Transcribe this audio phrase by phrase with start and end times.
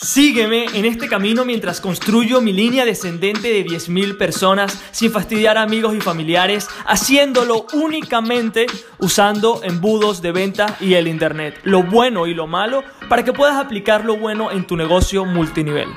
[0.00, 5.62] Sígueme en este camino mientras construyo mi línea descendente de 10.000 personas sin fastidiar a
[5.62, 8.66] amigos y familiares, haciéndolo únicamente
[9.00, 13.56] usando embudos de venta y el Internet, lo bueno y lo malo, para que puedas
[13.56, 15.88] aplicar lo bueno en tu negocio multinivel.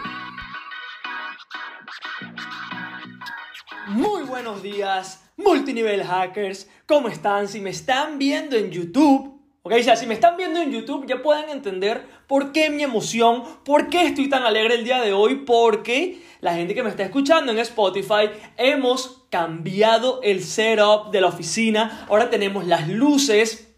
[3.85, 7.47] Muy buenos días, multinivel hackers, ¿cómo están?
[7.47, 11.05] Si me están viendo en YouTube, Ok, o sea, si me están viendo en YouTube
[11.05, 15.13] ya pueden entender por qué mi emoción, por qué estoy tan alegre el día de
[15.13, 21.21] hoy, porque la gente que me está escuchando en Spotify hemos cambiado el setup de
[21.21, 22.07] la oficina.
[22.09, 23.71] Ahora tenemos las luces,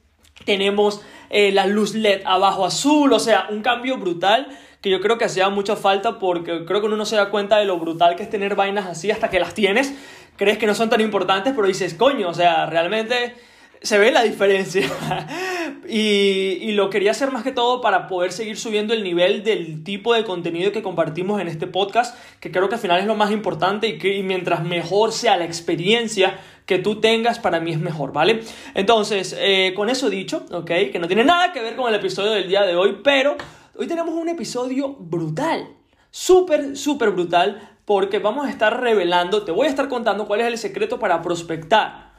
[0.46, 5.18] tenemos eh, la luz LED abajo azul, o sea, un cambio brutal que yo creo
[5.18, 8.16] que hacía mucha falta porque creo que uno no se da cuenta de lo brutal
[8.16, 9.94] que es tener vainas así hasta que las tienes.
[10.38, 13.36] Crees que no son tan importantes, pero dices, coño, o sea, realmente
[13.84, 14.90] se ve la diferencia.
[15.88, 20.14] y, lo quería hacer más que todo para poder seguir subiendo el nivel del tipo
[20.14, 23.32] de contenido que compartimos en este podcast, que creo que al final es lo más
[23.32, 28.14] importante y que mientras mejor sea la experiencia que tú tengas, para mí es mejor,
[28.14, 28.42] ¿vale?
[28.74, 30.72] Entonces, eh, con eso dicho, ¿ok?
[30.92, 33.36] Que no tiene nada que ver con el episodio del día de hoy, pero
[33.76, 35.68] hoy tenemos un episodio brutal,
[36.10, 40.48] súper, súper brutal, porque vamos a estar revelando, te voy a estar contando cuál es
[40.48, 42.13] el secreto para prospectar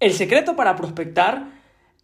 [0.00, 1.46] el secreto para prospectar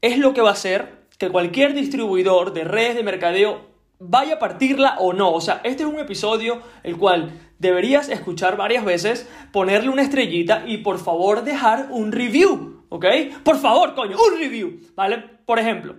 [0.00, 3.62] es lo que va a hacer que cualquier distribuidor de redes de mercadeo
[3.98, 5.33] vaya a partirla o no.
[5.33, 10.64] O sea, este es un episodio el cual deberías escuchar varias veces, ponerle una estrellita
[10.67, 13.06] y por favor dejar un review, ¿ok?
[13.45, 15.19] Por favor, coño, un review, ¿vale?
[15.47, 15.97] Por ejemplo,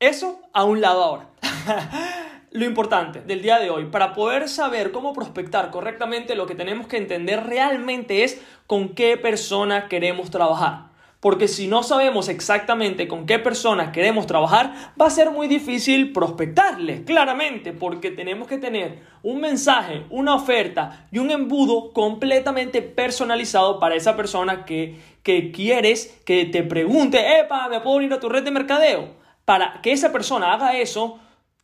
[0.00, 1.30] eso a un lado ahora.
[2.50, 6.86] lo importante del día de hoy, para poder saber cómo prospectar correctamente, lo que tenemos
[6.86, 10.87] que entender realmente es con qué persona queremos trabajar.
[11.20, 16.12] Porque si no sabemos exactamente con qué persona queremos trabajar, va a ser muy difícil
[16.12, 23.80] prospectarle, claramente, porque tenemos que tener un mensaje, una oferta y un embudo completamente personalizado
[23.80, 28.28] para esa persona que, que quieres que te pregunte, epa, ¿me puedo unir a tu
[28.28, 29.16] red de mercadeo?
[29.44, 31.18] Para que esa persona haga eso,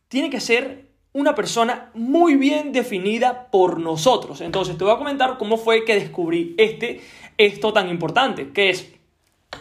[0.09, 4.41] tiene que ser una persona muy bien definida por nosotros.
[4.41, 6.99] Entonces te voy a comentar cómo fue que descubrí este,
[7.37, 8.94] esto tan importante, que es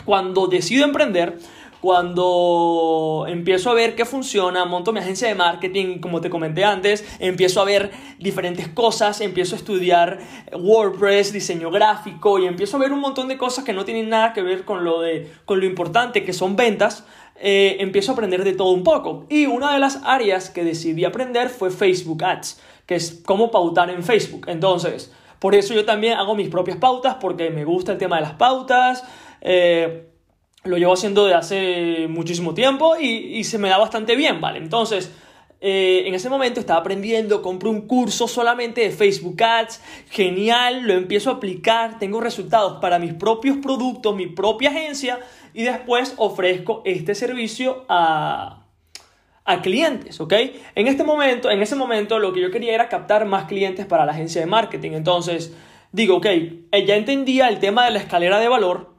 [0.05, 1.39] cuando decido emprender,
[1.85, 7.05] cuando empiezo a ver qué funciona, monto mi agencia de marketing, como te comenté antes,
[7.19, 10.19] empiezo a ver diferentes cosas, empiezo a estudiar
[10.53, 14.33] WordPress, diseño gráfico y empiezo a ver un montón de cosas que no tienen nada
[14.33, 17.05] que ver con lo, de, con lo importante que son ventas,
[17.37, 19.27] eh, empiezo a aprender de todo un poco.
[19.29, 23.91] Y una de las áreas que decidí aprender fue Facebook Ads, que es cómo pautar
[23.91, 24.47] en Facebook.
[24.49, 28.23] Entonces, por eso yo también hago mis propias pautas, porque me gusta el tema de
[28.23, 29.05] las pautas.
[29.45, 30.09] Eh,
[30.65, 34.59] lo llevo haciendo de hace muchísimo tiempo y, se me da bastante bien, ¿vale?
[34.59, 35.13] Entonces,
[35.61, 40.95] eh, en ese momento estaba aprendiendo, compro un curso solamente de Facebook Ads, genial, lo
[40.95, 45.21] empiezo a aplicar, tengo resultados para mis propios productos, mi propia agencia
[45.53, 48.65] y después ofrezco este servicio a,
[49.45, 50.33] a clientes, ¿ok?
[50.75, 54.07] En este momento, en ese momento lo que yo quería era captar más clientes para
[54.07, 55.55] la agencia de marketing, entonces
[55.93, 58.94] digo, ok, eh, ya entendía el tema de la escalera de valor,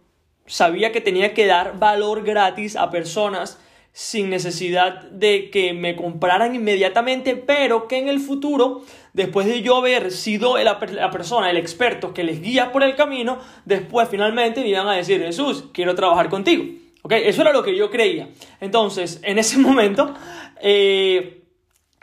[0.45, 3.59] sabía que tenía que dar valor gratis a personas
[3.95, 8.81] sin necesidad de que me compraran inmediatamente, pero que en el futuro,
[9.13, 13.39] después de yo haber sido la, persona, el experto que les guía por el camino,
[13.63, 16.65] después finalmente me iban a decir, Jesús, quiero trabajar contigo.
[17.03, 17.21] ¿Okay?
[17.25, 18.27] Eso era lo que yo creía.
[18.59, 20.13] Entonces, en ese momento,
[20.59, 21.43] eh,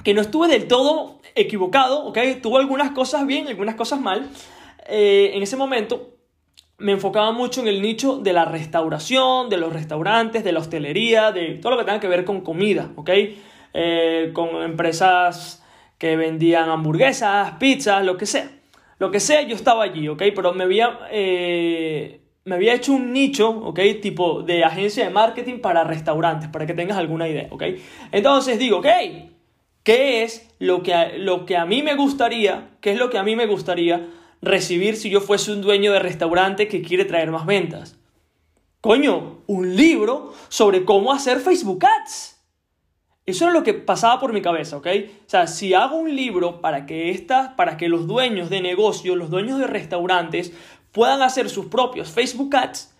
[0.03, 2.19] que no estuve del todo equivocado, ¿ok?
[2.41, 4.31] Tuvo algunas cosas bien, algunas cosas mal.
[4.89, 6.12] Eh, en ese momento
[6.83, 11.31] me enfocaba mucho en el nicho de la restauración, de los restaurantes, de la hostelería,
[11.31, 13.11] de todo lo que tenga que ver con comida, ¿ok?
[13.73, 15.65] Eh, con empresas
[15.97, 18.51] que vendían hamburguesas, pizzas, lo que sea.
[18.99, 20.23] Lo que sea, yo estaba allí, ¿ok?
[20.35, 23.79] Pero me había, eh, me había hecho un nicho, ¿ok?
[24.01, 27.63] Tipo de agencia de marketing para restaurantes, para que tengas alguna idea, ¿ok?
[28.11, 28.89] Entonces digo, ok,
[29.85, 32.71] ¿qué es lo que, lo que a mí me gustaría?
[32.81, 34.09] ¿Qué es lo que a mí me gustaría?
[34.43, 37.97] Recibir si yo fuese un dueño de restaurante que quiere traer más ventas?
[38.83, 42.41] Coño, un libro sobre cómo hacer Facebook Ads.
[43.25, 44.89] Eso era lo que pasaba por mi cabeza, ¿ok?
[45.27, 49.17] O sea, si hago un libro para que, esta, para que los dueños de negocios,
[49.17, 50.53] los dueños de restaurantes
[50.91, 52.93] puedan hacer sus propios Facebook Ads,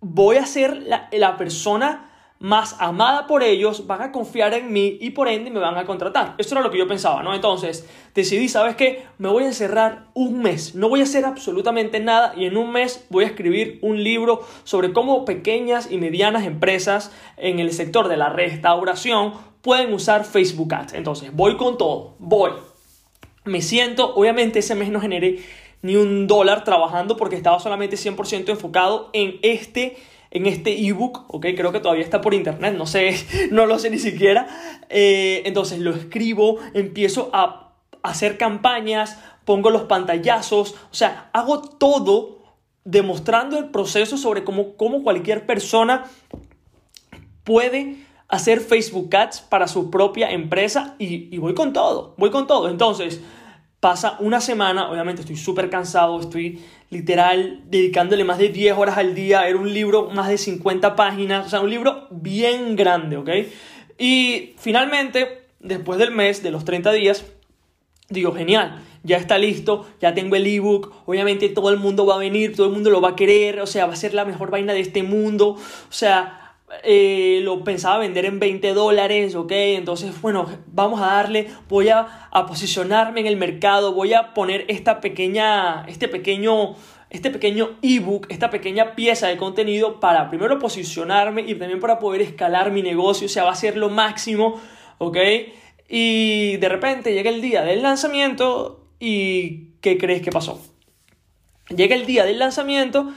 [0.00, 2.11] voy a ser la, la persona
[2.42, 5.84] más amada por ellos, van a confiar en mí y por ende me van a
[5.84, 6.34] contratar.
[6.38, 7.36] Eso era lo que yo pensaba, ¿no?
[7.36, 9.06] Entonces decidí, ¿sabes qué?
[9.18, 12.72] Me voy a encerrar un mes, no voy a hacer absolutamente nada y en un
[12.72, 18.08] mes voy a escribir un libro sobre cómo pequeñas y medianas empresas en el sector
[18.08, 20.94] de la restauración pueden usar Facebook Ads.
[20.94, 22.50] Entonces, voy con todo, voy.
[23.44, 25.38] Me siento, obviamente ese mes no generé
[25.80, 29.96] ni un dólar trabajando porque estaba solamente 100% enfocado en este
[30.32, 33.14] en este ebook, ok, creo que todavía está por internet, no sé,
[33.50, 34.48] no lo sé ni siquiera.
[34.88, 42.38] Eh, entonces lo escribo, empiezo a hacer campañas, pongo los pantallazos, o sea, hago todo
[42.84, 46.04] demostrando el proceso sobre cómo, cómo cualquier persona
[47.44, 52.46] puede hacer Facebook Ads para su propia empresa y, y voy con todo, voy con
[52.46, 52.70] todo.
[52.70, 53.20] Entonces,
[53.82, 59.12] pasa una semana, obviamente estoy súper cansado, estoy literal dedicándole más de 10 horas al
[59.16, 63.28] día, era un libro más de 50 páginas, o sea, un libro bien grande, ¿ok?
[63.98, 67.24] Y finalmente, después del mes, de los 30 días,
[68.08, 72.18] digo, genial, ya está listo, ya tengo el ebook, obviamente todo el mundo va a
[72.18, 74.52] venir, todo el mundo lo va a querer, o sea, va a ser la mejor
[74.52, 76.41] vaina de este mundo, o sea,
[76.82, 82.28] eh, lo pensaba vender en 20 dólares, ok, entonces, bueno, vamos a darle, voy a,
[82.30, 86.74] a, posicionarme en el mercado, voy a poner esta pequeña, este pequeño,
[87.10, 92.22] este pequeño ebook, esta pequeña pieza de contenido para primero posicionarme y también para poder
[92.22, 94.58] escalar mi negocio, o sea, va a ser lo máximo,
[94.96, 95.18] ok,
[95.88, 100.58] y de repente llega el día del lanzamiento y ¿qué crees que pasó?
[101.68, 103.12] Llega el día del lanzamiento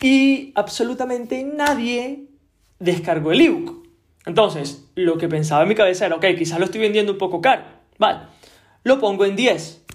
[0.00, 2.29] y absolutamente nadie
[2.80, 3.86] descargó el ebook.
[4.26, 7.40] Entonces, lo que pensaba en mi cabeza era, ok, quizás lo estoy vendiendo un poco
[7.40, 7.62] caro.
[7.98, 8.20] Vale,
[8.82, 9.86] lo pongo en 10.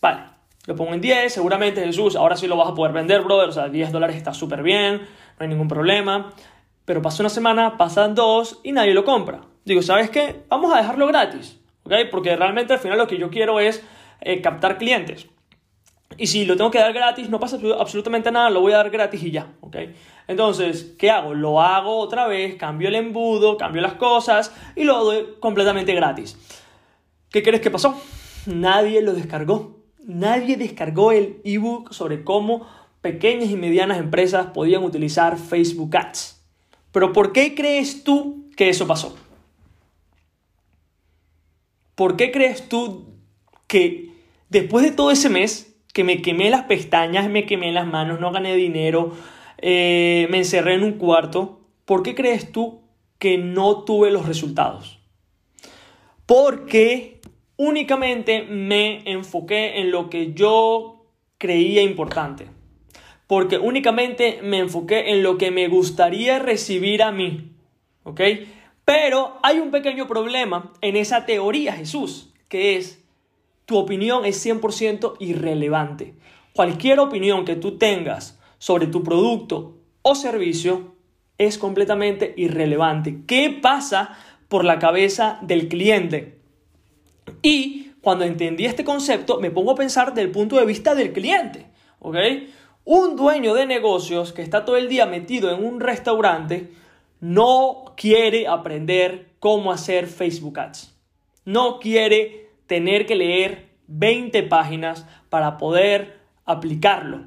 [0.00, 0.24] Vale,
[0.66, 3.48] lo pongo en 10, seguramente Jesús, ahora sí lo vas a poder vender, brother.
[3.48, 5.06] O sea, 10 dólares está súper bien, no
[5.38, 6.32] hay ningún problema.
[6.84, 9.42] Pero pasa una semana, pasan dos y nadie lo compra.
[9.64, 10.44] Digo, ¿sabes qué?
[10.48, 11.92] Vamos a dejarlo gratis, ¿ok?
[12.10, 13.82] Porque realmente al final lo que yo quiero es
[14.20, 15.26] eh, captar clientes.
[16.18, 18.90] Y si lo tengo que dar gratis, no pasa absolutamente nada, lo voy a dar
[18.90, 19.76] gratis y ya, ¿ok?
[20.28, 21.34] Entonces, ¿qué hago?
[21.34, 26.36] Lo hago otra vez, cambio el embudo, cambio las cosas y lo doy completamente gratis.
[27.30, 28.00] ¿Qué crees que pasó?
[28.46, 29.76] Nadie lo descargó.
[30.04, 32.66] Nadie descargó el ebook sobre cómo
[33.00, 36.42] pequeñas y medianas empresas podían utilizar Facebook Ads.
[36.92, 39.16] Pero ¿por qué crees tú que eso pasó?
[41.94, 43.06] ¿Por qué crees tú
[43.66, 44.12] que
[44.48, 48.30] después de todo ese mes que me quemé las pestañas, me quemé las manos, no
[48.30, 49.14] gané dinero,
[49.56, 52.82] eh, me encerré en un cuarto, ¿por qué crees tú
[53.18, 54.98] que no tuve los resultados?
[56.26, 57.22] Porque
[57.56, 61.06] únicamente me enfoqué en lo que yo
[61.38, 62.48] creía importante.
[63.26, 67.52] Porque únicamente me enfoqué en lo que me gustaría recibir a mí.
[68.02, 68.20] ¿Ok?
[68.84, 73.02] Pero hay un pequeño problema en esa teoría, Jesús, que es
[73.66, 76.14] tu opinión es 100% irrelevante.
[76.54, 80.94] Cualquier opinión que tú tengas sobre tu producto o servicio
[81.36, 83.18] es completamente irrelevante.
[83.26, 84.16] ¿Qué pasa
[84.48, 86.38] por la cabeza del cliente?
[87.42, 91.66] Y cuando entendí este concepto, me pongo a pensar del punto de vista del cliente.
[91.98, 92.16] ¿Ok?
[92.84, 96.72] Un dueño de negocios que está todo el día metido en un restaurante
[97.20, 100.94] no quiere aprender cómo hacer Facebook Ads.
[101.44, 107.26] No quiere tener que leer 20 páginas para poder aplicarlo.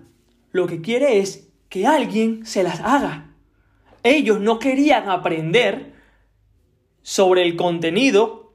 [0.51, 3.33] Lo que quiere es que alguien se las haga.
[4.03, 5.94] Ellos no querían aprender
[7.01, 8.53] sobre el contenido,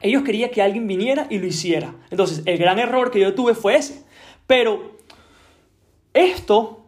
[0.00, 1.94] ellos querían que alguien viniera y lo hiciera.
[2.10, 4.04] Entonces, el gran error que yo tuve fue ese.
[4.46, 4.98] Pero
[6.12, 6.84] esto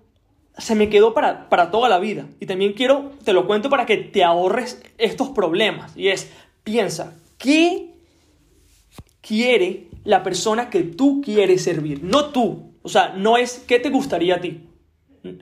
[0.59, 2.27] se me quedó para, para toda la vida.
[2.41, 5.97] Y también quiero, te lo cuento para que te ahorres estos problemas.
[5.97, 6.31] Y es,
[6.65, 7.86] piensa, ¿qué
[9.27, 12.75] quiere la persona que tú quieres servir, no tú.
[12.83, 14.69] O sea, no es qué te gustaría a ti.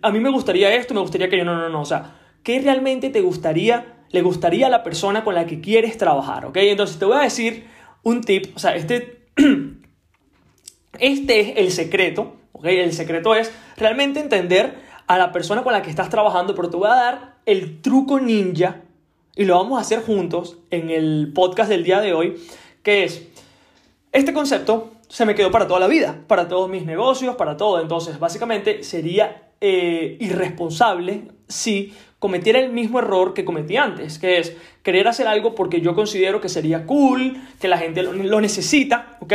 [0.00, 1.82] A mí me gustaría esto, me gustaría que yo no, no, no.
[1.82, 5.98] O sea, ¿qué realmente te gustaría, le gustaría a la persona con la que quieres
[5.98, 6.46] trabajar?
[6.46, 6.56] ¿Ok?
[6.56, 7.66] Entonces te voy a decir
[8.02, 8.56] un tip.
[8.56, 9.26] O sea, este,
[10.98, 12.36] este es el secreto.
[12.52, 12.64] ¿Ok?
[12.66, 16.78] El secreto es realmente entender a la persona con la que estás trabajando, pero te
[16.78, 18.80] voy a dar el truco ninja
[19.36, 22.36] y lo vamos a hacer juntos en el podcast del día de hoy,
[22.82, 23.28] que es
[24.14, 27.80] este concepto se me quedó para toda la vida, para todos mis negocios, para todo.
[27.80, 34.56] Entonces, básicamente sería eh, irresponsable si cometiera el mismo error que cometí antes, que es
[34.84, 39.32] querer hacer algo porque yo considero que sería cool, que la gente lo, necesita, ¿ok?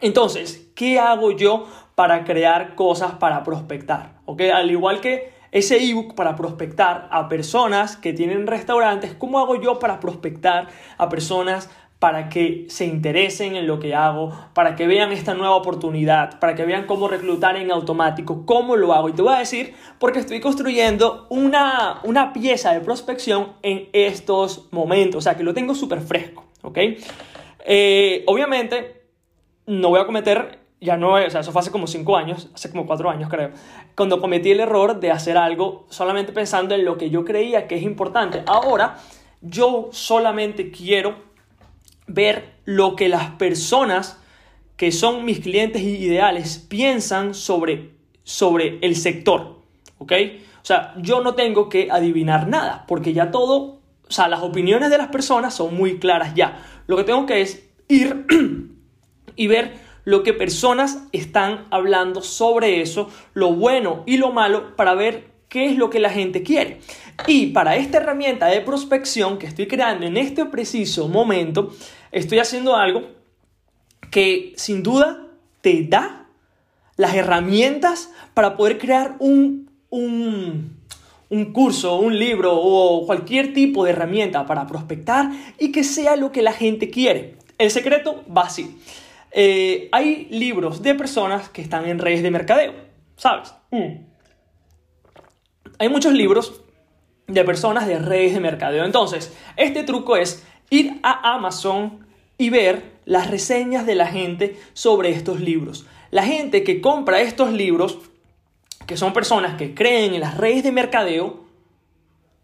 [0.00, 4.20] Entonces, ¿qué hago yo para crear cosas para prospectar?
[4.24, 4.42] ¿Ok?
[4.52, 9.78] Al igual que ese ebook para prospectar a personas que tienen restaurantes, ¿cómo hago yo
[9.78, 11.70] para prospectar a personas
[12.02, 16.56] para que se interesen en lo que hago, para que vean esta nueva oportunidad, para
[16.56, 19.08] que vean cómo reclutar en automático, cómo lo hago.
[19.08, 24.66] Y te voy a decir porque estoy construyendo una, una pieza de prospección en estos
[24.72, 26.78] momentos, o sea que lo tengo súper fresco, ¿ok?
[27.66, 29.04] Eh, obviamente,
[29.66, 32.68] no voy a cometer, ya no, o sea, eso fue hace como 5 años, hace
[32.68, 33.50] como 4 años creo,
[33.94, 37.76] cuando cometí el error de hacer algo solamente pensando en lo que yo creía que
[37.76, 38.42] es importante.
[38.48, 38.98] Ahora,
[39.40, 41.30] yo solamente quiero
[42.06, 44.18] ver lo que las personas
[44.76, 47.92] que son mis clientes ideales piensan sobre,
[48.24, 49.60] sobre el sector,
[49.98, 50.12] ¿ok?
[50.62, 54.90] O sea, yo no tengo que adivinar nada, porque ya todo, o sea, las opiniones
[54.90, 56.64] de las personas son muy claras ya.
[56.86, 58.26] Lo que tengo que es ir
[59.36, 64.94] y ver lo que personas están hablando sobre eso, lo bueno y lo malo, para
[64.94, 66.78] ver qué es lo que la gente quiere.
[67.26, 71.74] Y para esta herramienta de prospección que estoy creando en este preciso momento,
[72.10, 73.02] estoy haciendo algo
[74.10, 75.26] que sin duda
[75.60, 76.26] te da
[76.96, 80.74] las herramientas para poder crear un, un,
[81.28, 86.32] un curso, un libro o cualquier tipo de herramienta para prospectar y que sea lo
[86.32, 87.36] que la gente quiere.
[87.58, 88.78] El secreto va así.
[89.32, 92.72] Eh, hay libros de personas que están en redes de mercadeo,
[93.16, 93.52] ¿sabes?
[93.70, 94.11] Mm.
[95.82, 96.62] Hay muchos libros
[97.26, 98.84] de personas de redes de mercadeo.
[98.84, 102.06] Entonces, este truco es ir a Amazon
[102.38, 105.84] y ver las reseñas de la gente sobre estos libros.
[106.12, 107.98] La gente que compra estos libros,
[108.86, 111.46] que son personas que creen en las redes de mercadeo,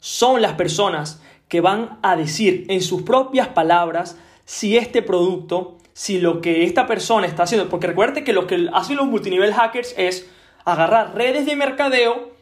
[0.00, 4.16] son las personas que van a decir en sus propias palabras
[4.46, 8.68] si este producto, si lo que esta persona está haciendo, porque recuerde que lo que
[8.72, 10.28] hacen los multinivel hackers es
[10.64, 12.36] agarrar redes de mercadeo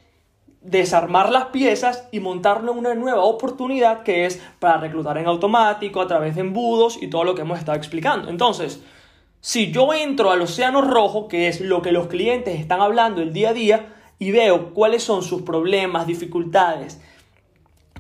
[0.67, 6.01] desarmar las piezas y montarlo en una nueva oportunidad que es para reclutar en automático,
[6.01, 8.29] a través de embudos y todo lo que hemos estado explicando.
[8.29, 8.83] Entonces,
[9.41, 13.33] si yo entro al océano rojo, que es lo que los clientes están hablando el
[13.33, 17.01] día a día, y veo cuáles son sus problemas, dificultades,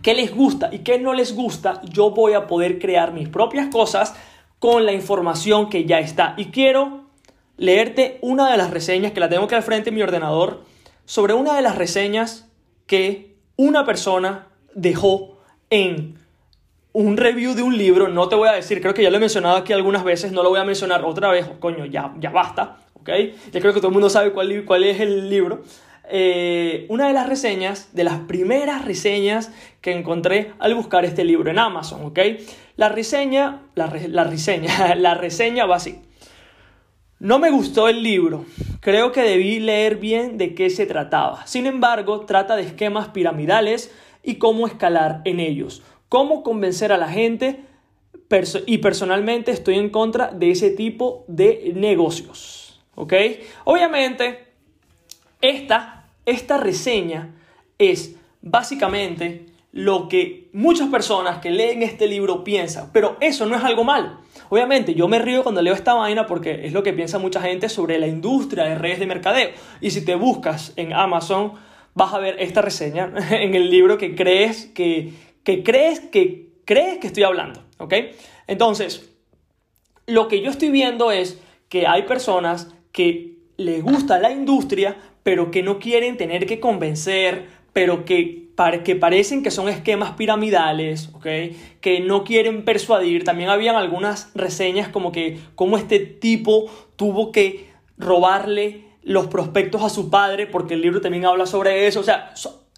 [0.02, 3.68] qué les gusta y qué no les gusta, yo voy a poder crear mis propias
[3.68, 4.14] cosas
[4.58, 6.34] con la información que ya está.
[6.36, 7.02] Y quiero
[7.58, 10.64] leerte una de las reseñas que la tengo que al frente en mi ordenador
[11.04, 12.45] sobre una de las reseñas
[12.86, 15.38] que una persona dejó
[15.70, 16.18] en
[16.92, 19.20] un review de un libro, no te voy a decir, creo que ya lo he
[19.20, 22.78] mencionado aquí algunas veces, no lo voy a mencionar otra vez, coño, ya, ya basta,
[22.94, 23.10] ¿ok?
[23.52, 25.62] Ya creo que todo el mundo sabe cuál, cuál es el libro.
[26.08, 29.50] Eh, una de las reseñas, de las primeras reseñas
[29.80, 32.18] que encontré al buscar este libro en Amazon, ¿ok?
[32.76, 36.00] La reseña, la, la reseña, la reseña va así.
[37.18, 38.44] No me gustó el libro.
[38.80, 41.46] Creo que debí leer bien de qué se trataba.
[41.46, 43.90] Sin embargo, trata de esquemas piramidales
[44.22, 45.82] y cómo escalar en ellos.
[46.10, 47.64] Cómo convencer a la gente
[48.66, 52.80] y personalmente estoy en contra de ese tipo de negocios.
[52.94, 53.14] ¿Ok?
[53.64, 54.48] Obviamente,
[55.40, 57.34] esta, esta reseña
[57.78, 59.46] es básicamente
[59.76, 64.20] lo que muchas personas que leen este libro piensan, pero eso no es algo mal.
[64.48, 67.68] Obviamente, yo me río cuando leo esta vaina porque es lo que piensa mucha gente
[67.68, 69.50] sobre la industria de redes de mercadeo.
[69.82, 71.52] Y si te buscas en Amazon,
[71.92, 75.12] vas a ver esta reseña en el libro que crees que,
[75.44, 77.92] que crees que crees que estoy hablando, ¿ok?
[78.46, 79.12] Entonces,
[80.06, 85.50] lo que yo estoy viendo es que hay personas que les gusta la industria, pero
[85.50, 88.45] que no quieren tener que convencer, pero que
[88.82, 93.22] que parecen que son esquemas piramidales, que no quieren persuadir.
[93.24, 96.64] También habían algunas reseñas como que cómo este tipo
[96.96, 102.00] tuvo que robarle los prospectos a su padre, porque el libro también habla sobre eso.
[102.00, 102.32] O sea,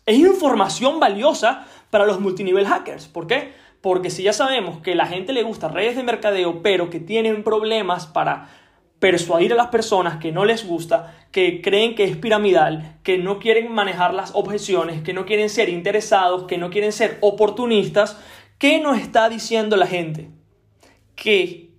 [0.05, 3.07] es información valiosa para los multinivel hackers.
[3.07, 3.53] ¿Por qué?
[3.81, 7.45] Porque si ya sabemos que la gente le gusta redes de mercadeo, pero que tienen
[7.45, 8.49] problemas para
[8.99, 13.39] persuadir a las personas que no les gusta, que creen que es piramidal, que no
[13.39, 18.19] quieren manejar las objeciones, que no quieren ser interesados, que no quieren ser oportunistas,
[18.59, 20.31] ¿qué nos está diciendo la gente?
[21.15, 21.71] Que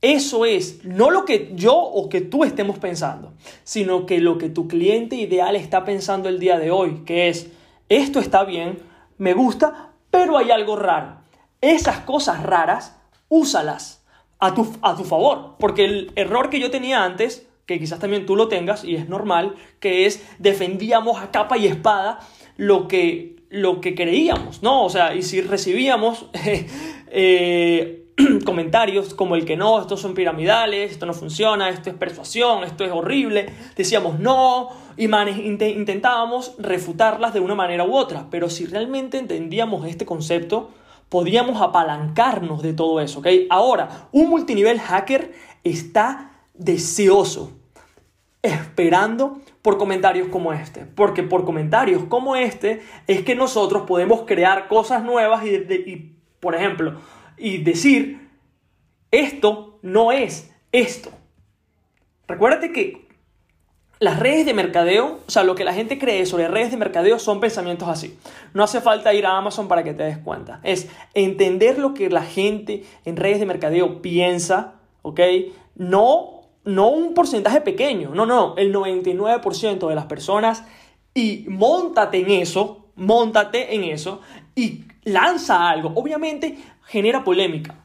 [0.00, 4.50] eso es no lo que yo o que tú estemos pensando, sino que lo que
[4.50, 7.50] tu cliente ideal está pensando el día de hoy, que es,
[7.88, 8.80] esto está bien,
[9.16, 11.18] me gusta, pero hay algo raro.
[11.60, 12.96] Esas cosas raras,
[13.28, 14.03] úsalas
[14.44, 15.56] a tu, a tu favor.
[15.58, 19.08] Porque el error que yo tenía antes, que quizás también tú lo tengas y es
[19.08, 22.20] normal, que es defendíamos a capa y espada
[22.56, 24.84] lo que, lo que creíamos, ¿no?
[24.84, 26.26] O sea, y si recibíamos
[27.10, 28.04] eh,
[28.44, 32.84] comentarios como el que no, estos son piramidales, esto no funciona, esto es persuasión, esto
[32.84, 33.46] es horrible,
[33.76, 40.06] decíamos no y intentábamos refutarlas de una manera u otra, pero si realmente entendíamos este
[40.06, 40.70] concepto,
[41.08, 43.26] podríamos apalancarnos de todo eso, ¿ok?
[43.50, 45.32] Ahora, un multinivel hacker
[45.62, 47.52] está deseoso,
[48.42, 54.68] esperando por comentarios como este, porque por comentarios como este es que nosotros podemos crear
[54.68, 57.00] cosas nuevas y, y por ejemplo,
[57.36, 58.28] y decir,
[59.10, 61.10] esto no es esto.
[62.26, 63.08] Recuérdate que
[64.04, 67.18] las redes de mercadeo, o sea, lo que la gente cree sobre redes de mercadeo
[67.18, 68.18] son pensamientos así.
[68.52, 70.60] No hace falta ir a Amazon para que te des cuenta.
[70.62, 75.20] Es entender lo que la gente en redes de mercadeo piensa, ¿ok?
[75.76, 80.64] No, no un porcentaje pequeño, no, no, el 99% de las personas
[81.14, 84.20] y montate en eso, montate en eso
[84.54, 85.92] y lanza algo.
[85.94, 87.82] Obviamente genera polémica.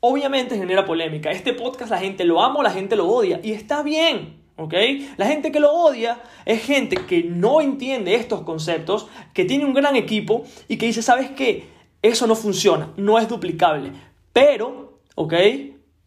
[0.00, 1.30] Obviamente genera polémica.
[1.30, 4.41] Este podcast la gente lo ama la gente lo odia y está bien.
[4.62, 4.74] ¿Ok?
[5.16, 9.74] La gente que lo odia es gente que no entiende estos conceptos, que tiene un
[9.74, 11.68] gran equipo y que dice, ¿sabes qué?
[12.02, 13.92] Eso no funciona, no es duplicable.
[14.32, 15.34] Pero, ¿ok?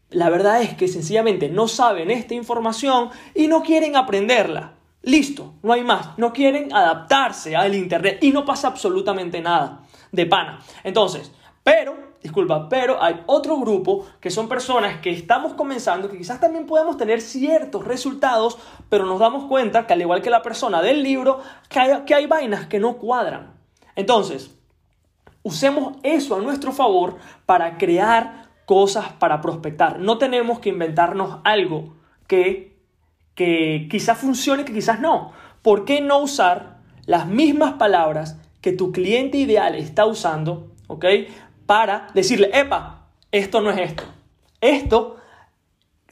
[0.09, 4.75] La verdad es que sencillamente no saben esta información y no quieren aprenderla.
[5.01, 6.17] Listo, no hay más.
[6.17, 10.62] No quieren adaptarse al Internet y no pasa absolutamente nada de pana.
[10.83, 11.31] Entonces,
[11.63, 16.65] pero disculpa, pero hay otro grupo que son personas que estamos comenzando, que quizás también
[16.65, 18.58] podemos tener ciertos resultados,
[18.89, 21.39] pero nos damos cuenta que al igual que la persona del libro,
[21.70, 23.53] que hay, que hay vainas que no cuadran.
[23.96, 24.50] Entonces,
[25.44, 30.00] usemos eso a nuestro favor para crear cosas para prospectar.
[30.00, 32.75] No tenemos que inventarnos algo que,
[33.36, 35.32] que quizás funcione, que quizás no.
[35.62, 41.05] ¿Por qué no usar las mismas palabras que tu cliente ideal está usando, ¿ok?
[41.65, 44.03] Para decirle, epa, esto no es esto.
[44.62, 45.17] Esto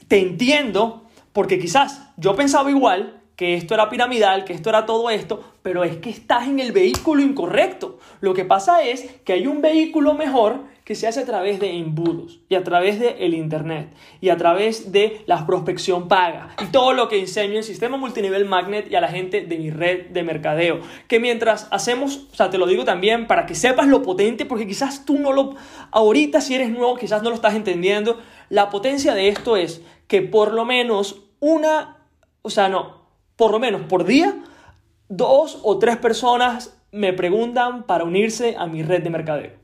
[0.08, 5.10] te entiendo porque quizás yo pensaba igual que esto era piramidal, que esto era todo
[5.10, 7.98] esto, pero es que estás en el vehículo incorrecto.
[8.20, 11.70] Lo que pasa es que hay un vehículo mejor que se hace a través de
[11.78, 13.88] embudos y a través del el Internet
[14.20, 18.44] y a través de la prospección paga y todo lo que enseño en Sistema Multinivel
[18.44, 20.80] Magnet y a la gente de mi red de mercadeo.
[21.08, 24.66] Que mientras hacemos, o sea, te lo digo también para que sepas lo potente, porque
[24.66, 25.54] quizás tú no lo,
[25.90, 28.18] ahorita si eres nuevo, quizás no lo estás entendiendo,
[28.50, 31.96] la potencia de esto es que por lo menos una,
[32.42, 34.36] o sea, no, por lo menos por día,
[35.08, 39.63] dos o tres personas me preguntan para unirse a mi red de mercadeo.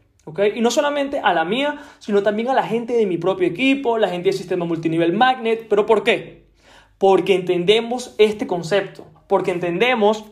[0.55, 3.99] Y no solamente a la mía, sino también a la gente de mi propio equipo,
[3.99, 5.67] la gente del sistema multinivel Magnet.
[5.69, 6.47] ¿Pero por qué?
[6.99, 10.25] Porque entendemos este concepto, porque entendemos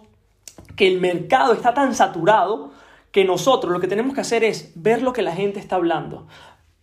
[0.77, 2.73] que el mercado está tan saturado
[3.11, 6.27] que nosotros lo que tenemos que hacer es ver lo que la gente está hablando.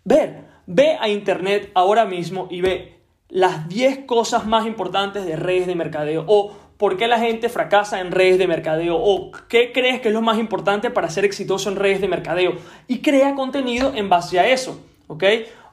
[0.04, 3.00] Ver, ve a internet ahora mismo y ve
[3.30, 8.02] las 10 cosas más importantes de redes de mercadeo o ¿Por qué la gente fracasa
[8.02, 8.98] en redes de mercadeo?
[8.98, 12.56] ¿O qué crees que es lo más importante para ser exitoso en redes de mercadeo?
[12.88, 15.24] Y crea contenido en base a eso, ¿ok?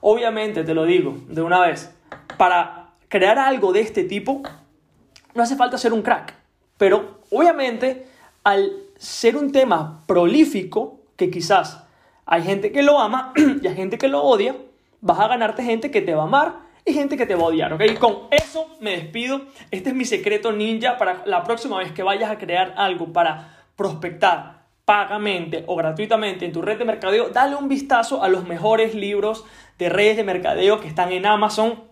[0.01, 1.93] Obviamente, te lo digo de una vez,
[2.37, 4.43] para crear algo de este tipo,
[5.35, 6.35] no hace falta ser un crack.
[6.79, 8.07] Pero obviamente,
[8.45, 11.85] al ser un tema prolífico, que quizás
[12.27, 14.57] hay gente que lo ama y hay gente que lo odia,
[15.01, 17.47] vas a ganarte gente que te va a amar y gente que te va a
[17.47, 17.83] odiar, ¿ok?
[17.99, 19.43] Con eso me despido.
[19.71, 23.65] Este es mi secreto ninja para la próxima vez que vayas a crear algo para
[23.77, 28.95] prospectar pagamente o gratuitamente en tu red de mercadeo, dale un vistazo a los mejores
[28.95, 29.45] libros
[29.79, 31.85] de redes de mercadeo que están en Amazon.